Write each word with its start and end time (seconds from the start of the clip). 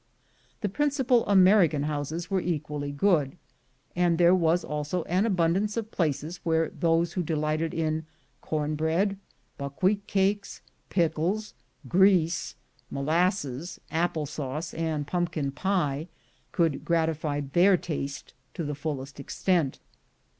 The 0.61 0.67
principal 0.67 1.23
American 1.27 1.83
houses 1.83 2.31
were 2.31 2.41
equally 2.41 2.91
good; 2.91 3.37
and 3.95 4.17
there 4.17 4.33
was 4.33 4.63
also 4.63 5.03
an 5.03 5.27
abundance 5.27 5.77
of 5.77 5.91
places 5.91 6.39
where 6.43 6.69
those 6.69 7.13
who 7.13 7.21
delighted 7.21 7.71
in 7.71 8.07
corn 8.41 8.73
bread, 8.73 9.15
buckwheat 9.59 10.07
cakes, 10.07 10.63
pickles, 10.89 11.53
grease, 11.87 12.55
molasses, 12.89 13.79
apple 13.91 14.25
sauce, 14.25 14.73
and 14.73 15.05
pumpkin 15.05 15.51
pie, 15.51 16.07
could 16.51 16.83
gratify 16.83 17.41
their 17.41 17.77
taste 17.77 18.33
to 18.55 18.63
the 18.63 18.73
fullest 18.73 19.19
extent. 19.19 19.77